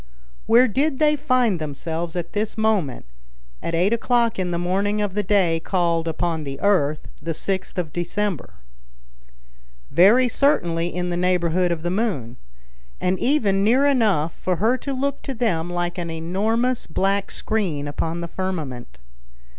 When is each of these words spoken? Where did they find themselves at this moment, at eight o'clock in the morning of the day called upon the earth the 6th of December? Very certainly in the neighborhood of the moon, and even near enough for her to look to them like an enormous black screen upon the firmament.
Where 0.47 0.67
did 0.67 0.97
they 0.97 1.15
find 1.15 1.59
themselves 1.59 2.15
at 2.15 2.33
this 2.33 2.57
moment, 2.57 3.05
at 3.61 3.75
eight 3.75 3.93
o'clock 3.93 4.39
in 4.39 4.49
the 4.49 4.57
morning 4.57 4.99
of 4.99 5.13
the 5.13 5.21
day 5.21 5.59
called 5.59 6.07
upon 6.07 6.43
the 6.43 6.59
earth 6.59 7.07
the 7.21 7.33
6th 7.33 7.77
of 7.77 7.93
December? 7.93 8.55
Very 9.91 10.27
certainly 10.27 10.87
in 10.87 11.11
the 11.11 11.17
neighborhood 11.17 11.71
of 11.71 11.83
the 11.83 11.91
moon, 11.91 12.37
and 12.99 13.19
even 13.19 13.63
near 13.63 13.85
enough 13.85 14.33
for 14.33 14.55
her 14.55 14.75
to 14.79 14.91
look 14.91 15.21
to 15.21 15.35
them 15.35 15.69
like 15.71 15.99
an 15.99 16.09
enormous 16.09 16.87
black 16.87 17.29
screen 17.29 17.87
upon 17.87 18.21
the 18.21 18.27
firmament. 18.27 18.97